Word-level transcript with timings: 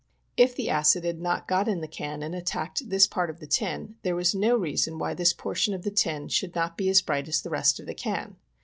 If 0.35 0.55
the 0.55 0.67
acid 0.67 1.03
had 1.03 1.21
not 1.21 1.47
got 1.47 1.67
in 1.67 1.81
the 1.81 1.87
can 1.87 2.23
and 2.23 2.33
attacked 2.33 2.89
this 2.89 3.05
part 3.05 3.29
of 3.29 3.39
the 3.39 3.45
tin, 3.45 3.97
there 4.01 4.15
was 4.15 4.33
no 4.33 4.55
reason 4.57 4.97
why 4.97 5.13
this 5.13 5.31
portion 5.31 5.75
of 5.75 5.83
the 5.83 5.91
tin 5.91 6.27
should 6.27 6.55
not 6.55 6.75
be 6.75 6.89
as 6.89 7.03
bright 7.03 7.27
as 7.27 7.39
the 7.39 7.51
rest 7.51 7.79
of 7.79 7.85
the 7.85 7.93
can. 7.93 8.37